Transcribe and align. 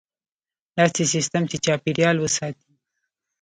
داسې 0.77 1.03
سیستم 1.13 1.43
چې 1.51 1.57
چاپیریال 1.65 2.17
وساتي. 2.19 2.71